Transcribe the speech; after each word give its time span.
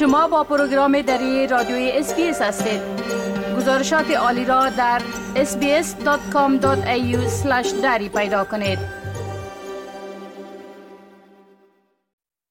شما 0.00 0.28
با 0.28 0.44
پروگرام 0.44 1.02
دری 1.02 1.46
رادیوی 1.46 1.90
SBS 1.94 2.42
هستید 2.42 2.80
گزارشات 3.56 4.10
عالی 4.10 4.44
را 4.44 4.68
در 4.68 5.02
sbs.com.au 5.34 6.66
دری 7.82 8.08
پیدا 8.08 8.44
کنید 8.44 8.78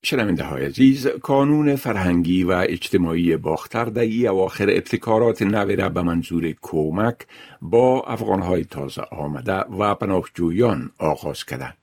شنونده 0.04 0.43
های 0.43 0.66
عزیز 0.66 1.07
کانون 1.07 1.75
فرهنگی 1.75 2.43
و 2.43 2.52
اجتماعی 2.52 3.38
باختر 3.38 3.86
در 3.86 4.02
ای 4.02 4.28
اواخر 4.28 4.70
ابتکارات 4.70 5.42
نوی 5.42 5.75
را 5.75 5.89
به 5.89 6.02
منظور 6.02 6.54
کمک 6.61 7.16
با 7.61 8.02
افغانهای 8.02 8.66
تازه 8.66 9.02
آمده 9.02 9.54
و 9.54 9.96
پناهجویان 9.96 10.92
آغاز 11.00 11.46
کرده. 11.46 11.79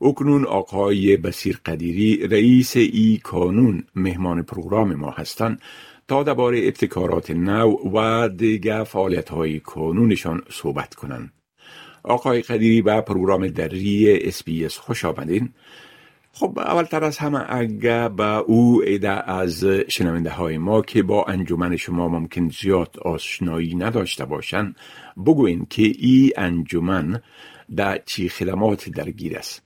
اکنون 0.00 0.44
آقای 0.44 1.16
بصیر 1.16 1.60
قدیری 1.66 2.26
رئیس 2.26 2.76
ای 2.76 3.20
کانون 3.22 3.84
مهمان 3.94 4.42
پروگرام 4.42 4.94
ما 4.94 5.10
هستند 5.10 5.60
تا 6.08 6.22
درباره 6.22 6.58
ابتکارات 6.58 7.30
نو 7.30 7.76
و 7.94 8.28
دیگه 8.28 8.84
فعالیت 8.84 9.28
های 9.28 9.60
کانونشان 9.60 10.42
صحبت 10.50 10.94
کنند. 10.94 11.32
آقای 12.02 12.42
قدیری 12.42 12.82
به 12.82 13.00
پروگرام 13.00 13.48
دری 13.48 14.18
SBS 14.20 14.78
خوش 14.78 15.04
آمدین. 15.04 15.52
خب 16.32 16.58
اولتر 16.58 17.04
از 17.04 17.18
همه 17.18 17.44
اگه 17.48 18.08
به 18.08 18.36
او 18.36 18.82
عده 18.86 19.30
از 19.30 19.64
شنونده 19.64 20.30
های 20.30 20.58
ما 20.58 20.82
که 20.82 21.02
با 21.02 21.24
انجمن 21.24 21.76
شما 21.76 22.08
ممکن 22.08 22.48
زیاد 22.48 22.98
آشنایی 23.04 23.74
نداشته 23.74 24.24
باشند 24.24 24.76
بگوین 25.26 25.66
که 25.70 25.82
ای 25.82 26.32
انجمن 26.36 27.22
در 27.76 28.02
چی 28.06 28.28
خدمات 28.28 28.88
درگیر 28.88 29.38
است 29.38 29.65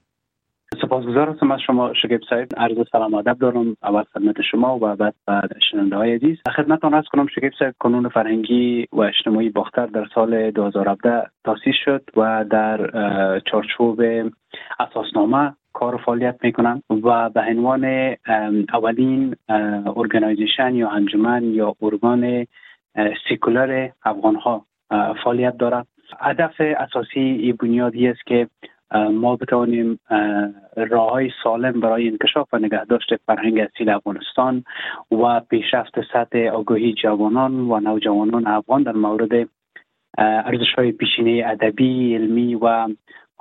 سپاسگزار 0.79 1.29
هستم 1.29 1.51
از 1.51 1.59
شما 1.59 1.93
شکیب 1.93 2.21
صاحب 2.29 2.47
عرض 2.57 2.77
سلام 2.91 3.13
ادب 3.13 3.37
دارم. 3.39 3.77
اول 3.83 4.03
خدمت 4.03 4.41
شما 4.41 4.77
و 4.81 4.95
بعد 4.95 5.13
بعد 5.27 5.51
شنونده 5.71 5.95
های 5.95 6.15
عزیز 6.15 6.37
خدمتتان 6.55 6.93
عرض 6.93 7.03
کنم 7.11 7.27
شکیب 7.27 7.51
صاحب 7.59 7.73
کانون 7.79 8.09
فرهنگی 8.09 8.87
و 8.91 9.01
اجتماعی 9.01 9.49
باختر 9.49 9.85
در 9.85 10.05
سال 10.15 10.51
2017 10.51 11.23
تاسیس 11.43 11.75
شد 11.85 12.03
و 12.17 12.45
در 12.49 12.89
چارچوب 13.39 14.01
اساسنامه 14.79 15.53
کار 15.73 15.97
فعالیت 15.97 16.35
می‌کنن 16.43 16.81
و 16.89 17.29
به 17.29 17.41
عنوان 17.41 18.15
اولین 18.73 19.35
organisation 19.95 20.75
یا 20.75 20.89
انجمن 20.89 21.43
یا 21.43 21.75
ارگان 21.81 22.47
سیکولر 23.29 23.89
افغان 24.05 24.35
ها 24.35 24.65
فعالیت 25.23 25.57
دارد 25.57 25.87
هدف 26.19 26.55
اساسی 26.59 27.19
این 27.19 27.55
بنیادی 27.55 28.07
است 28.07 28.25
که 28.25 28.47
ما 28.93 29.35
بتوانیم 29.35 29.99
راه 30.75 31.11
های 31.11 31.31
سالم 31.43 31.79
برای 31.79 32.07
انکشاف 32.07 32.53
و 32.53 32.57
نگهداشت 32.57 33.15
فرهنگ 33.15 33.59
اصیل 33.59 33.89
افغانستان 33.89 34.63
و 35.11 35.39
پیشرفت 35.39 35.95
سطح 36.13 36.39
آگاهی 36.39 36.93
جوانان 36.93 37.59
و 37.59 37.79
نوجوانان 37.79 38.47
افغان 38.47 38.83
در 38.83 38.91
مورد 38.91 39.49
ارزش 40.17 40.73
های 40.77 40.91
پیشینه 40.91 41.43
ادبی، 41.45 42.15
علمی 42.15 42.55
و 42.55 42.87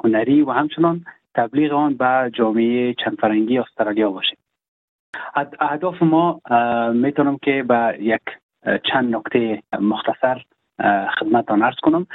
هنری 0.04 0.42
و 0.42 0.50
همچنان 0.50 1.04
تبلیغ 1.34 1.72
آن 1.72 1.94
به 1.94 2.30
جامعه 2.34 2.94
چند 2.94 3.18
فرنگی 3.20 3.58
استرالیا 3.58 4.10
باشه 4.10 4.36
اهداف 5.60 6.02
ما 6.02 6.40
می‌تونم 6.94 7.38
که 7.42 7.62
به 7.68 7.96
یک 8.00 8.22
چند 8.92 9.16
نکته 9.16 9.62
مختصر 9.80 10.42
خدمتتان 11.18 11.62
ارز 11.62 11.76
کنم. 11.82 12.06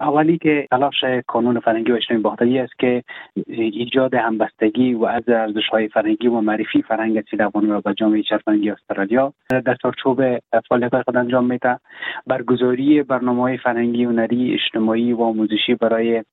اولی 0.00 0.38
که 0.38 0.66
تلاش 0.70 1.04
کانون 1.26 1.60
فرنگی 1.60 1.92
و 1.92 1.94
اجتماعی 1.94 2.22
باختری 2.22 2.58
است 2.58 2.78
که 2.78 3.02
ایجاد 3.46 4.14
همبستگی 4.14 4.94
و 4.94 5.04
از 5.04 5.28
ارزش 5.28 5.68
های 5.68 5.88
فرنگی 5.88 6.26
و 6.26 6.40
معرفی 6.40 6.82
فرهنگ 6.82 7.16
اصیل 7.16 7.42
افغانی 7.42 7.66
را 7.66 7.80
به 7.80 7.94
جامعه 7.94 8.22
فرهنگی 8.44 8.70
استرالیا 8.70 9.32
در 9.50 9.74
چارچوب 9.82 10.38
فعالیت 10.68 11.02
خود 11.02 11.16
انجام 11.16 11.44
میده. 11.44 11.78
برگزاری 12.26 13.02
برنامه 13.02 13.42
های 13.42 13.58
فرهنگی 13.58 14.04
هنری 14.04 14.54
اجتماعی 14.54 15.12
و 15.12 15.22
آموزشی 15.22 15.74
برای 15.74 16.24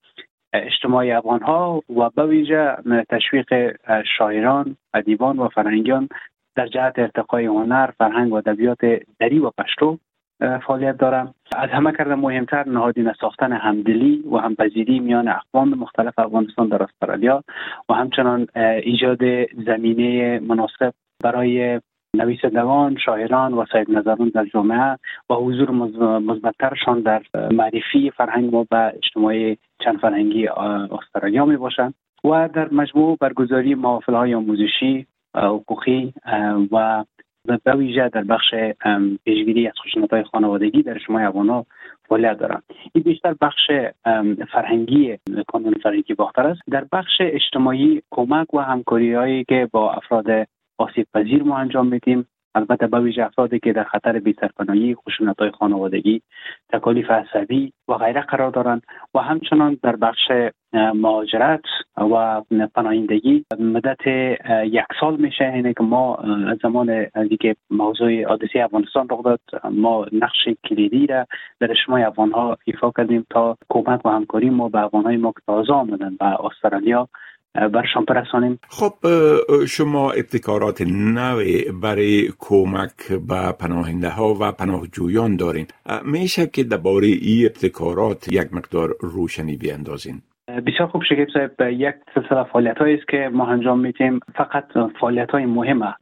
اجتماع 0.54 1.18
افغان 1.18 1.42
ها 1.42 1.84
و 1.98 2.10
به 2.10 2.26
ویژه 2.26 2.76
تشویق 3.10 3.78
شاعران، 4.18 4.78
ادیبان 4.94 5.40
و 5.40 5.48
فرهنگیان 5.48 6.10
در 6.56 6.68
جهت 6.68 7.00
ارتقای 7.00 7.46
هنر، 7.46 7.92
فرهنگ 7.98 8.32
و 8.32 8.36
ادبیات 8.36 8.80
دری 9.20 9.40
و 9.40 9.52
پشتو 9.58 9.98
فعالیت 10.42 10.98
دارم. 10.98 11.34
از 11.56 11.70
همه 11.70 11.92
کرده 11.92 12.16
مهمتر 12.16 12.70
نهادین 12.70 13.14
ساختن 13.22 13.54
همدلی 13.54 14.24
و 14.32 14.38
همپذیری 14.38 15.00
میان 15.00 15.28
اقوام 15.28 15.70
مختلف 15.70 16.20
افغانستان 16.20 16.68
در 16.68 16.84
استرالیا 16.84 17.44
و 17.90 17.94
همچنان 17.94 18.48
ایجاد 18.84 19.20
زمینه 19.66 20.40
مناسب 20.40 20.94
برای 21.24 21.82
نویسندگان، 22.18 22.98
شاعران 23.06 23.54
و 23.54 23.66
صاحب 23.72 23.90
نظران 23.90 24.32
در 24.36 24.46
جامعه 24.46 24.98
و 25.30 25.34
حضور 25.34 25.72
مثبتترشان 26.20 27.02
در 27.02 27.22
معرفی 27.52 28.12
فرهنگ 28.18 28.54
و 28.54 28.66
به 28.70 28.94
اجتماع 28.96 29.56
چند 29.84 30.00
فرهنگی 30.02 30.48
استرالیا 30.48 31.46
می 31.46 31.58
باشند. 31.58 31.94
و 32.24 32.50
در 32.54 32.70
مجموع 32.72 33.18
برگزاری 33.22 33.76
محافل 33.76 34.14
های 34.14 34.34
آموزشی 34.34 35.08
حقوقی 35.36 36.14
و 36.72 37.06
به 37.46 37.76
ویژه 37.76 38.10
در 38.10 38.24
بخش 38.24 38.54
پیشگیری 39.26 39.68
از 39.68 39.74
خشونت 39.84 40.14
های 40.14 40.24
خانوادگی 40.24 40.84
در 40.84 40.98
شما 40.98 41.20
افغان 41.20 41.66
فعالیت 42.10 42.38
دارند. 42.38 42.64
این 42.94 43.04
بیشتر 43.04 43.36
بخش 43.42 43.72
فرهنگی 44.52 45.18
کانون 45.48 45.74
فرهنگی 45.74 46.14
باختر 46.14 46.48
است. 46.48 46.62
در 46.70 46.86
بخش 46.92 47.18
اجتماعی 47.20 48.02
کمک 48.12 48.54
و 48.54 48.60
همکاری 48.60 49.14
هایی 49.14 49.44
که 49.44 49.70
با 49.72 49.94
افراد 49.94 50.26
آسیب 50.78 51.08
پذیر 51.14 51.44
ما 51.44 51.58
انجام 51.58 51.88
میدیم. 51.88 52.26
البته 52.56 52.88
به 52.88 53.00
ویژه 53.00 53.24
افرادی 53.26 53.60
که 53.60 53.74
در 53.74 53.84
خطر 53.84 54.20
بی‌سرپناهی 54.20 54.96
خشونت 54.96 55.40
های 55.40 55.52
خانوادگی 55.52 56.22
تکالیف 56.74 57.12
عصبی 57.12 57.74
و 57.88 57.94
غیره 57.94 58.22
قرار 58.22 58.52
دارند 58.52 58.82
و 59.16 59.20
همچنان 59.20 59.78
در 59.84 59.96
بخش 59.96 60.32
مهاجرت 60.74 61.62
و 61.98 62.42
پناهندگی 62.76 63.46
مدت 63.60 64.08
یک 64.66 64.86
سال 65.00 65.16
میشه 65.16 65.46
اینه 65.46 65.74
که 65.74 65.84
ما 65.84 66.16
از 66.16 66.58
زمان 66.64 67.06
دیگه 67.30 67.56
موضوع 67.70 68.24
حادثه 68.24 68.60
افغانستان 68.60 69.08
رخ 69.10 69.24
داد. 69.24 69.40
ما 69.72 70.06
نقش 70.12 70.50
کلیدی 70.70 71.08
را 71.08 71.26
در 71.60 71.74
شما 71.86 71.98
افغان 71.98 72.32
ها 72.32 72.58
ایفا 72.66 72.92
کردیم 72.98 73.26
تا 73.30 73.58
کمک 73.70 74.06
و 74.06 74.10
همکاری 74.10 74.50
ما 74.50 74.70
به 74.70 74.80
افغان 74.80 75.04
های 75.04 75.18
ما 75.18 75.32
که 75.32 75.42
تازه 75.48 75.74
آمدن 75.74 76.16
به 76.16 76.46
استرالیا 76.46 77.08
برشان 77.54 78.06
برسانیم 78.08 78.60
خب 78.70 78.94
شما 79.66 80.12
ابتکارات 80.12 80.82
نوی 80.82 81.72
برای 81.72 82.32
کمک 82.40 83.12
به 83.12 83.52
پناهنده 83.52 84.10
ها 84.10 84.38
و 84.40 84.52
پناهجویان 84.52 85.36
دارین. 85.36 85.68
میشه 86.06 86.48
که 86.48 86.64
درباره 86.64 87.08
این 87.08 87.46
ابتکارات 87.46 88.28
یک 88.28 88.54
مقدار 88.54 88.96
روشنی 89.00 89.58
بیاندازین؟ 89.58 90.22
بسیار 90.60 90.88
خوب 90.88 91.04
شکیب 91.04 91.30
صاحب 91.34 91.62
یک 91.62 91.96
سلسله 92.16 92.44
فعالیت 92.44 92.78
هایی 92.78 92.96
است 92.96 93.08
که 93.08 93.30
ما 93.34 93.48
انجام 93.48 93.80
میتیم 93.80 94.20
فقط 94.36 94.66
فعالیت 95.00 95.32
های 95.32 95.46
مهمه 95.46 95.94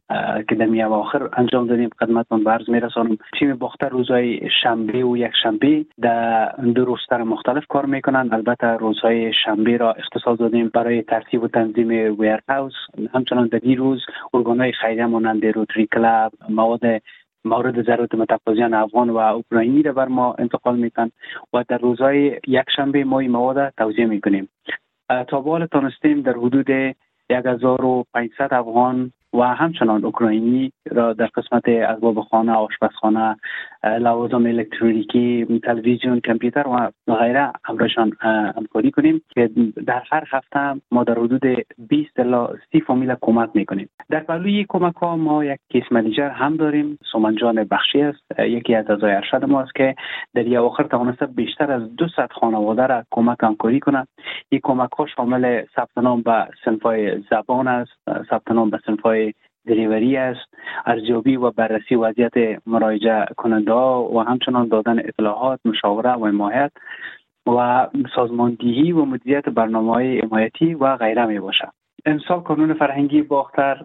که 0.48 0.54
در 0.54 0.84
آخر 0.84 1.28
انجام 1.32 1.66
دادیم 1.66 1.90
خدمتتون 2.00 2.44
برز 2.44 2.70
میرسانم. 2.70 3.16
تیم 3.38 3.56
باختر 3.56 3.88
روزهای 3.88 4.40
شنبه 4.62 5.04
و 5.04 5.16
یک 5.16 5.32
شنبه 5.42 5.84
در 6.00 6.52
دو 6.74 6.84
روستر 6.84 7.22
مختلف 7.22 7.66
کار 7.66 7.86
می‌کنن 7.86 8.28
البته 8.32 8.66
روزهای 8.66 9.32
شنبه 9.44 9.76
را 9.76 9.92
اختصاص 9.92 10.38
دادیم 10.38 10.70
برای 10.74 11.02
ترتیب 11.02 11.42
و 11.42 11.48
تنظیم 11.48 11.88
ویر 11.88 12.40
هاوس 12.48 12.74
همچنان 13.14 13.46
در 13.46 13.60
این 13.62 13.76
روز 13.76 14.06
ارگانهای 14.34 14.72
خیریه 14.72 15.06
مانند 15.06 15.46
روتری 15.46 15.86
کلاب 15.86 16.32
مواد 16.48 16.80
مورد 17.44 17.82
ضرورت 17.82 18.14
متقاضیان 18.14 18.74
افغان 18.74 19.10
و 19.10 19.16
اوکراینی 19.16 19.82
را 19.82 19.92
بر 19.92 20.08
ما 20.08 20.34
انتقال 20.38 20.76
میتن 20.78 21.10
و 21.52 21.64
در 21.68 21.78
روزهای 21.78 22.40
یک 22.46 22.64
شنبه 22.76 23.04
ما 23.04 23.18
این 23.20 23.30
مواد 23.30 23.72
توضیح 23.78 24.06
می‌کنیم. 24.06 24.48
تا 25.28 25.40
به 25.40 25.50
حال 25.50 25.66
تانستیم 25.66 26.20
در 26.22 26.32
حدود 26.32 26.94
1500 27.30 28.54
افغان 28.54 29.12
و 29.32 29.42
همچنان 29.42 30.04
اوکراینی 30.04 30.72
را 30.90 31.12
در 31.12 31.26
قسمت 31.26 31.68
اسباب 31.68 32.20
خانه 32.20 32.52
آشپزخانه 32.52 33.36
لوازم 33.84 34.46
الکترونیکی 34.46 35.60
تلویزیون 35.64 36.20
کامپیوتر 36.20 36.68
و 36.68 37.14
غیره 37.14 37.52
همراهشان 37.64 38.12
همکاری 38.56 38.90
کنیم 38.90 39.22
که 39.30 39.50
در 39.86 40.02
هر 40.10 40.24
هفته 40.30 40.80
ما 40.90 41.04
در 41.04 41.18
حدود 41.18 41.42
20 41.88 42.20
الی 42.20 42.46
30 42.72 42.80
فامیل 42.80 43.14
کمک 43.20 43.50
می‌کنیم. 43.54 43.88
در 44.10 44.20
پلوی 44.20 44.66
کمک 44.68 44.94
ها 44.94 45.16
ما 45.16 45.44
یک 45.44 45.58
کیس 45.68 45.84
منیجر 45.90 46.28
هم 46.28 46.56
داریم. 46.56 46.98
سومنجان 47.12 47.64
بخشی 47.64 48.02
است. 48.02 48.38
یکی 48.38 48.74
از 48.74 48.90
اعضای 48.90 49.12
ارشد 49.12 49.44
ما 49.44 49.60
است 49.60 49.74
که 49.74 49.94
در 50.34 50.46
یک 50.46 50.58
آخر 50.58 50.82
توانسته 50.82 51.26
بیشتر 51.26 51.72
از 51.72 51.96
200 51.96 52.32
خانواده 52.32 52.86
را 52.86 53.04
کمک 53.10 53.38
همکاری 53.42 53.80
کنند 53.80 54.08
این 54.48 54.60
کمک 54.64 54.90
ها 54.92 55.06
شامل 55.06 55.62
ثبت 55.76 55.98
نام 55.98 56.22
به 56.22 56.48
صنفای 56.64 57.22
زبان 57.30 57.68
است. 57.68 57.90
ثبت 58.30 58.50
نام 58.50 58.70
به 58.70 58.78
صنفای 58.86 59.32
دریوری 59.66 60.16
است 60.16 60.54
ارزیابی 60.86 61.36
و 61.36 61.50
بررسی 61.50 61.94
وضعیت 61.94 62.32
مراجعه 62.66 63.26
کننده 63.36 63.72
و 63.72 64.24
همچنان 64.28 64.68
دادن 64.68 64.98
اطلاعات 64.98 65.60
مشاوره 65.64 66.12
و 66.12 66.26
حمایت 66.26 66.72
و 67.46 67.86
سازماندهی 68.14 68.92
و 68.92 69.04
مدیریت 69.04 69.44
برنامه 69.48 69.92
های 69.92 70.20
حمایتی 70.20 70.74
و 70.74 70.96
غیره 70.96 71.26
می 71.26 71.40
باشد. 71.40 71.72
امسال 72.06 72.40
کانون 72.40 72.74
فرهنگی 72.74 73.22
باختر 73.22 73.84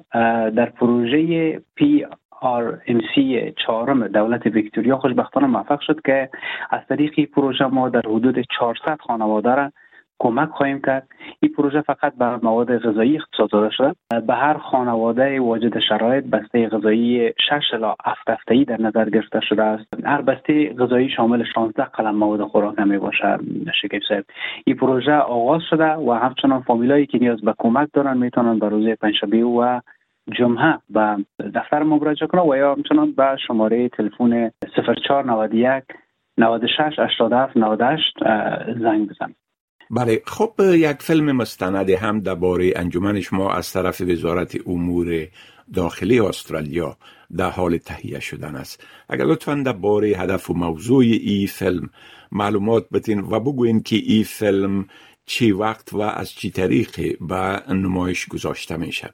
در 0.49 0.65
پروژه 0.65 1.61
پی 1.75 2.05
آر 2.41 2.81
ام 2.87 3.01
سی 3.15 3.53
چهارم 3.65 4.07
دولت 4.07 4.45
ویکتوریا 4.45 4.97
خوشبختانه 4.97 5.47
موفق 5.47 5.79
شد 5.79 6.01
که 6.01 6.29
از 6.69 6.81
طریق 6.89 7.25
پروژه 7.25 7.65
ما 7.65 7.89
در 7.89 8.01
حدود 8.05 8.45
400 8.59 8.99
خانواده 8.99 9.55
را 9.55 9.71
کمک 10.19 10.49
خواهیم 10.49 10.81
کرد. 10.81 11.07
این 11.39 11.51
پروژه 11.57 11.81
فقط 11.81 12.15
به 12.15 12.35
مواد 12.43 12.77
غذایی 12.77 13.15
اختصاص 13.15 13.49
داده 13.51 13.69
شده. 13.69 13.93
به 14.27 14.33
هر 14.33 14.57
خانواده 14.57 15.39
واجد 15.39 15.79
شرایط 15.79 16.25
بسته 16.25 16.69
غذایی 16.69 17.33
6 17.49 17.73
الی 17.73 17.93
7 18.05 18.29
هفته‌ای 18.29 18.65
در 18.65 18.81
نظر 18.81 19.09
گرفته 19.09 19.39
شده 19.41 19.63
است. 19.63 20.05
هر 20.05 20.21
بسته 20.21 20.73
غذایی 20.73 21.09
شامل 21.09 21.43
16 21.53 21.83
قلم 21.83 22.15
مواد 22.15 22.43
خوراک 22.43 22.79
می 22.79 22.97
باشد. 22.97 23.39
شکیب 23.81 24.01
صاحب 24.07 24.25
این 24.65 24.75
پروژه 24.75 25.13
آغاز 25.13 25.61
شده 25.69 25.93
و 25.93 26.11
همچنان 26.11 26.61
فامیلایی 26.61 27.05
که 27.05 27.17
نیاز 27.17 27.41
به 27.41 27.53
کمک 27.57 27.89
دارن 27.93 28.17
می‌تونن 28.17 28.59
به 28.59 28.69
روز 28.69 28.87
پنجشنبه 28.87 29.43
و 29.43 29.79
جمعه 30.31 30.77
به 30.89 31.17
دفتر 31.55 31.83
ما 31.83 31.97
مراجعه 31.97 32.27
کنه 32.27 32.41
و 32.41 32.55
یا 32.55 32.73
همچنان 32.73 33.11
به 33.11 33.37
شماره 33.47 33.89
تلفن 33.89 34.51
0491 34.97 35.83
96 36.37 36.99
87 36.99 37.57
98 37.57 38.13
زنگ 38.79 39.09
بزن 39.09 39.35
بله 39.91 40.21
خب 40.25 40.53
یک 40.59 41.01
فیلم 41.01 41.31
مستند 41.31 41.89
هم 41.89 42.19
درباره 42.19 42.73
انجمن 42.75 43.21
شما 43.21 43.53
از 43.53 43.73
طرف 43.73 44.01
وزارت 44.01 44.67
امور 44.67 45.27
داخلی 45.73 46.19
استرالیا 46.19 46.97
در 47.37 47.49
حال 47.49 47.77
تهیه 47.77 48.19
شدن 48.19 48.55
است. 48.55 48.87
اگر 49.09 49.25
لطفا 49.25 49.63
درباره 49.65 50.07
هدف 50.07 50.49
و 50.49 50.53
موضوع 50.53 51.03
این 51.03 51.47
فیلم 51.47 51.89
معلومات 52.31 52.89
بتین 52.93 53.19
و 53.19 53.39
بگوین 53.39 53.83
که 53.83 53.95
این 53.95 54.23
فیلم 54.23 54.87
چی 55.25 55.51
وقت 55.51 55.93
و 55.93 56.01
از 56.01 56.31
چی 56.31 56.51
طریق 56.51 57.17
به 57.21 57.73
نمایش 57.73 58.27
گذاشته 58.27 58.77
میشه. 58.77 59.09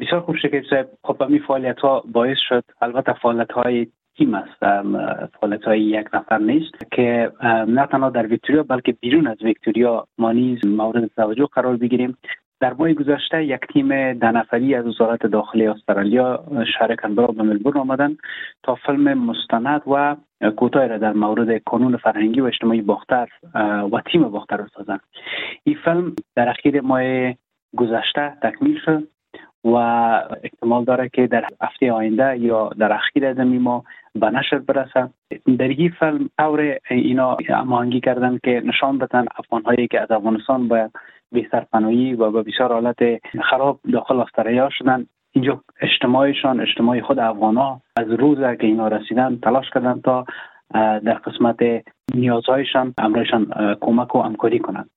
بسیار 0.00 0.20
خوب 0.20 0.36
شکر 0.36 0.86
خب 1.04 1.22
این 1.22 1.42
فعالیت 1.48 1.78
ها 1.78 2.04
باعث 2.12 2.38
شد 2.48 2.64
البته 2.82 3.12
فعالیت 3.22 3.52
های 3.52 3.86
تیم 4.18 4.34
است 4.34 4.58
فعالیت 5.40 5.64
های 5.64 5.80
یک 5.80 6.06
نفر 6.14 6.38
نیست 6.38 6.90
که 6.92 7.32
نه 7.68 7.86
تنها 7.86 8.10
در 8.10 8.26
ویکتوریا 8.26 8.62
بلکه 8.62 8.92
بیرون 8.92 9.26
از 9.26 9.42
ویکتوریا 9.42 10.06
ما 10.18 10.32
نیز 10.32 10.66
مورد 10.66 11.10
توجه 11.16 11.46
قرار 11.46 11.76
بگیریم. 11.76 12.16
در 12.60 12.72
ماه 12.72 12.92
گذشته 12.92 13.44
یک 13.44 13.60
تیم 13.72 14.12
ده 14.12 14.30
نفری 14.30 14.74
از 14.74 14.86
وزارت 14.86 15.26
داخلی 15.26 15.66
استرالیا 15.66 16.44
شهر 16.78 16.96
کنبرا 16.96 17.26
به 17.26 17.42
ملبورن 17.42 17.76
آمدن 17.76 18.16
تا 18.62 18.74
فیلم 18.74 19.18
مستند 19.18 19.82
و 19.86 20.16
کوتاه 20.56 20.86
را 20.86 20.98
در 20.98 21.12
مورد 21.12 21.58
کانون 21.58 21.96
فرهنگی 21.96 22.40
و 22.40 22.44
اجتماعی 22.44 22.82
باختر 22.82 23.28
و 23.92 24.00
تیم 24.12 24.22
باختر 24.22 24.66
سازند 24.76 25.00
این 25.64 25.76
فیلم 25.84 26.16
در 26.36 26.48
اخیر 26.48 26.80
ماه 26.80 27.34
گذشته 27.76 28.32
تکمیل 28.42 28.78
شد. 28.84 29.08
و 29.64 29.74
احتمال 30.44 30.84
داره 30.84 31.08
که 31.08 31.26
در 31.26 31.44
هفته 31.60 31.92
آینده 31.92 32.38
یا 32.38 32.70
در 32.78 32.92
اخیر 32.92 33.26
از 33.26 33.38
ما 33.38 33.84
به 34.14 34.30
نشر 34.30 34.58
برسه. 34.58 35.10
در 35.58 35.68
این 35.68 35.90
فیلم 35.98 36.30
طور 36.38 36.78
اینا 36.90 37.36
هماهنگی 37.48 38.00
کردن 38.00 38.38
که 38.44 38.62
نشان 38.64 38.98
بدن 38.98 39.26
افغان 39.36 39.62
هایی 39.62 39.88
که 39.88 40.00
از 40.00 40.10
افغانستان 40.10 40.68
به 40.68 40.90
پناهی 41.72 42.14
و 42.14 42.30
به 42.30 42.42
بسیار 42.42 42.72
حالت 42.72 42.98
خراب 43.50 43.80
داخل 43.92 44.20
استرالیا 44.20 44.68
شدن. 44.70 45.06
اینجا 45.32 45.60
اجتماعشان 45.80 46.60
اجتماع 46.60 47.00
خود 47.00 47.18
افغان 47.18 47.56
ها 47.56 47.80
از 47.96 48.10
روز 48.10 48.38
که 48.38 48.66
اینا 48.66 48.88
رسیدن 48.88 49.38
تلاش 49.42 49.70
کردن 49.74 50.00
تا 50.00 50.24
در 50.74 51.14
قسمت 51.14 51.56
نیازهایشان 52.14 52.94
امرایشان 52.98 53.76
کمک 53.80 54.14
و 54.14 54.22
همکاری 54.22 54.58
کنند. 54.58 54.90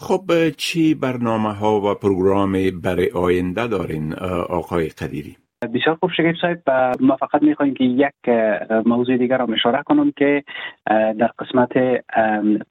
خب 0.00 0.50
چی 0.56 0.94
برنامه 0.94 1.52
ها 1.52 1.80
و 1.80 1.94
پروگرام 1.94 2.52
برای 2.82 3.10
آینده 3.14 3.66
دارین 3.66 4.14
آقای 4.48 4.88
قدیری؟ 4.88 5.36
بسیار 5.74 5.96
خوب 6.00 6.10
شکیب 6.16 6.34
صاحب 6.40 6.70
ما 7.00 7.16
فقط 7.16 7.42
می‌خوایم 7.42 7.74
که 7.74 7.84
یک 7.84 8.28
موضوع 8.86 9.16
دیگر 9.16 9.38
را 9.38 9.46
اشاره 9.54 9.82
کنم 9.82 10.12
که 10.16 10.44
در 10.86 11.30
قسمت 11.38 12.02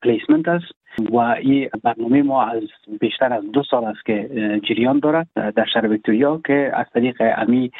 پلیسمنت 0.02 0.48
است 0.48 0.66
و 1.12 1.18
این 1.18 1.70
برنامه 1.84 2.22
ما 2.22 2.44
از 2.44 2.64
بیشتر 3.02 3.34
از 3.34 3.44
دو 3.54 3.64
سال 3.72 3.86
است 3.86 4.06
که 4.06 4.30
جریان 4.70 5.00
دارد 5.00 5.28
در 5.36 5.66
شهر 5.74 5.88
ویکتوریا 5.88 6.42
که 6.46 6.72
از 6.74 6.86
طریق 6.94 7.22
امی 7.38 7.72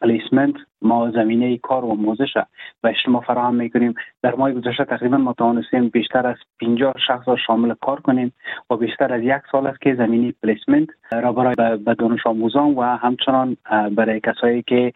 پلیسمنت 0.00 0.54
ما 0.82 1.10
زمینه 1.10 1.58
کار 1.58 1.84
و 1.84 1.94
موزش 1.94 2.36
و 2.82 2.86
اجتماع 2.88 3.22
فراهم 3.22 3.54
می‌کنیم. 3.54 3.94
در 4.22 4.34
ماه 4.34 4.52
گذشته 4.52 4.84
تقریبا 4.84 5.16
ما 5.16 5.32
توانستیم 5.32 5.88
بیشتر 5.88 6.26
از 6.26 6.36
50 6.60 6.94
شخص 7.06 7.28
را 7.28 7.36
شامل 7.36 7.74
کار 7.80 8.00
کنیم 8.00 8.32
و 8.70 8.76
بیشتر 8.76 9.12
از 9.12 9.22
یک 9.22 9.42
سال 9.52 9.66
است 9.66 9.80
که 9.80 9.94
زمینی 9.94 10.34
پلیسمنت 10.42 10.88
را 11.12 11.32
برای 11.32 11.76
به 11.76 11.94
دانش 11.94 12.26
آموزان 12.26 12.74
و 12.74 12.82
همچنان 12.82 13.56
برای 13.96 14.20
کسایی 14.20 14.62
که 14.62 14.92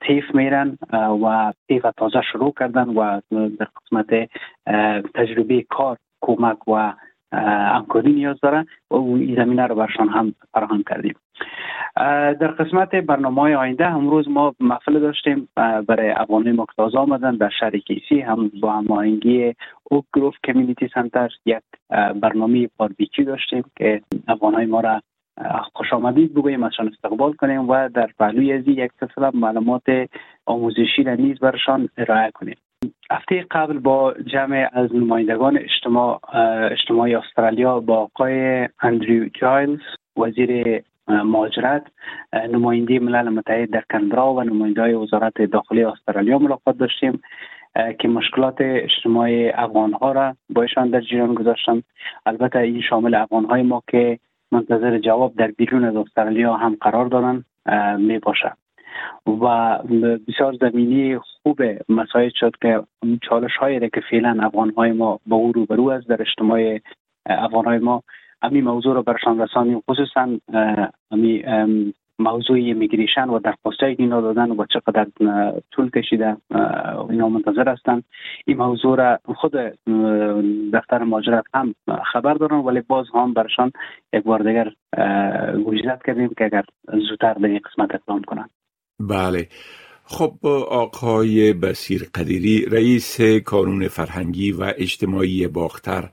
تیف 0.00 0.34
میرن 0.34 0.78
و 1.22 1.52
تیف 1.68 1.86
تازه 1.96 2.20
شروع 2.32 2.54
کردن 2.58 2.88
و 2.88 3.20
در 3.30 3.68
قسمت 3.76 4.30
تجربه 5.14 5.62
کار 5.62 5.96
کمک 6.20 6.68
و 6.68 6.92
همکاری 7.72 8.12
نیاز 8.12 8.40
دارن 8.42 8.66
و 8.90 8.94
این 8.94 9.36
زمینه 9.36 9.66
رو 9.66 9.74
برشان 9.74 10.08
هم 10.08 10.34
فراهم 10.54 10.82
کردیم. 10.82 11.14
در 11.96 12.46
قسمت 12.46 12.94
برنامه 12.94 13.56
آینده 13.56 13.86
امروز 13.86 14.28
ما 14.28 14.54
محفل 14.60 15.00
داشتیم 15.00 15.48
برای 15.86 16.10
که 16.10 16.66
تازه 16.76 16.98
آمدن 16.98 17.36
در 17.36 17.50
شهر 17.60 17.78
کیسی 17.78 18.20
هم 18.20 18.50
با 18.60 18.72
هماهنگی 18.72 19.54
اوک 19.84 20.04
گروف 20.14 20.34
کمیونیتی 20.44 20.88
سنتر 20.94 21.30
یک 21.46 21.62
برنامه 22.20 22.68
باربیکیو 22.76 23.24
داشتیم 23.24 23.64
که 23.76 24.00
افغان 24.28 24.64
ما 24.64 24.80
را 24.80 25.00
خوش 25.72 25.92
آمدید 25.92 26.34
بگوییم 26.34 26.62
ازشان 26.62 26.88
استقبال 26.88 27.32
کنیم 27.32 27.68
و 27.68 27.88
در 27.88 28.10
پهلوی 28.18 28.52
از 28.52 28.68
یک 28.68 28.90
سلسله 29.00 29.30
معلومات 29.34 29.82
آموزشی 30.46 31.02
را 31.02 31.14
نیز 31.14 31.38
برشان 31.38 31.88
ارائه 31.96 32.30
کنیم. 32.30 32.56
هفته 33.10 33.46
قبل 33.50 33.78
با 33.78 34.14
جمع 34.26 34.68
از 34.72 34.94
نمایندگان 34.94 35.58
اجتماع 35.58 36.20
اجتماعی 36.70 37.14
استرالیا 37.14 37.80
با 37.80 37.96
آقای 37.96 38.68
اندریو 38.82 39.28
جایلز 39.40 39.80
وزیر 40.16 40.82
مهاجرت 41.08 41.86
نماینده 42.32 42.98
ملل 42.98 43.28
متحد 43.28 43.70
در 43.70 43.84
کندرا 43.90 44.34
و 44.34 44.42
نماینده 44.42 44.96
وزارت 44.96 45.42
داخلی 45.42 45.84
استرالیا 45.84 46.38
ملاقات 46.38 46.78
داشتیم 46.78 47.22
که 47.98 48.08
مشکلات 48.08 48.56
اجتماعی 48.60 49.48
افغان 49.50 49.92
ها 49.92 50.12
را 50.12 50.36
با 50.50 50.62
ایشان 50.62 50.90
در 50.90 51.00
جریان 51.00 51.34
گذاشتم 51.34 51.82
البته 52.26 52.58
این 52.58 52.80
شامل 52.80 53.14
افغان 53.14 53.44
های 53.44 53.62
ما 53.62 53.82
که 53.88 54.18
منتظر 54.52 54.98
جواب 54.98 55.34
در 55.36 55.50
بیرون 55.50 55.84
از 55.84 55.96
استرالیا 55.96 56.54
هم 56.54 56.76
قرار 56.80 57.06
دارن 57.06 57.44
می 57.98 58.18
باشه. 58.18 58.52
و 59.26 59.78
بسیار 60.28 60.56
زمینی 60.60 61.18
خوب 61.18 61.60
مسائل 61.88 62.30
شد 62.34 62.52
که 62.62 62.82
چالش 63.22 63.56
هایی 63.56 63.80
که 63.80 64.00
فعلا 64.10 64.36
افغان 64.42 64.72
های 64.76 64.92
ما 64.92 65.20
با 65.26 65.36
او 65.36 65.52
روبرو 65.52 65.88
است 65.88 66.08
در 66.08 66.22
اجتماع 66.22 66.78
افغان 67.26 67.64
های 67.64 67.78
ما 67.78 68.02
همین 68.42 68.64
موضوع 68.64 68.94
رو 68.94 69.02
برشان 69.02 69.40
رسانیم. 69.40 69.82
خصوصا 69.90 70.28
همین 71.12 71.44
موضوع 72.18 72.72
میگریشن 72.72 73.28
و 73.28 73.38
درخواست 73.38 73.80
های 73.80 73.96
اینا 73.98 74.20
دادن 74.20 74.50
و 74.50 74.66
چقدر 74.66 75.06
طول 75.72 75.90
کشیده 75.90 76.36
اینا 77.10 77.28
منتظر 77.28 77.68
هستن. 77.68 78.02
این 78.46 78.56
موضوع 78.56 78.96
را 78.96 79.18
خود 79.24 79.52
دفتر 80.72 80.98
ماجرت 80.98 81.44
هم 81.54 81.74
خبر 82.12 82.34
دارن 82.34 82.56
ولی 82.56 82.80
باز 82.80 83.06
هم 83.14 83.34
برشان 83.34 83.72
یک 84.12 84.22
بار 84.22 84.42
دیگر 84.42 84.72
گوشزد 85.64 86.00
کردیم 86.06 86.28
که 86.38 86.44
اگر 86.44 86.64
زودتر 87.08 87.34
در 87.34 87.46
این 87.46 87.60
قسمت 87.64 87.94
اقدام 87.94 88.22
کنن. 88.22 88.48
بله. 89.00 89.48
خب 90.04 90.46
آقای 90.70 91.52
بسیر 91.52 92.02
قدیری 92.14 92.64
رئیس 92.64 93.20
کانون 93.44 93.88
فرهنگی 93.88 94.52
و 94.52 94.72
اجتماعی 94.78 95.46
باختر 95.46 96.08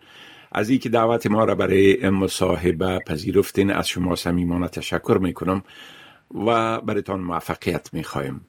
از 0.52 0.70
اینکه 0.70 0.90
دعوت 0.90 1.28
ما 1.28 1.44
را 1.44 1.56
برای 1.56 2.10
مصاحبه 2.10 3.00
پذیرفتین 3.08 3.72
از 3.72 3.88
شما 3.88 4.16
صمیمانه 4.16 4.68
تشکر 4.68 5.18
می‌کنم 5.22 5.64
و 6.46 6.82
برایتان 6.82 7.20
موفقیت 7.20 7.94
می‌خوایم. 7.94 8.46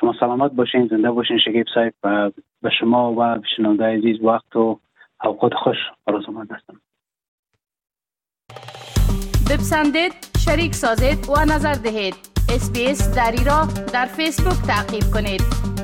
شما 0.00 0.14
سلامت 0.20 0.52
باشین 0.52 0.88
زنده 0.90 1.10
باشین 1.10 1.38
شکیب 1.38 1.66
صاحب 1.74 1.94
و 2.04 2.30
به 2.62 2.70
شما 2.80 3.12
و 3.12 3.42
شنونده 3.56 3.84
عزیز 3.84 4.22
وقت 4.24 4.56
و 4.56 4.80
اوقات 5.24 5.52
خوش. 5.54 5.76
آرزومند 6.06 6.48
هستم. 6.52 6.80
بپسندید 9.50 10.12
شریک 10.38 10.74
سازید 10.74 11.28
و 11.28 11.44
نظر 11.54 11.72
دهید. 11.72 12.14
اسپیس 12.54 13.14
دری 13.16 13.44
را 13.44 13.68
در 13.92 14.06
فیسبوک 14.06 14.66
تعقیب 14.66 15.04
کنید. 15.14 15.75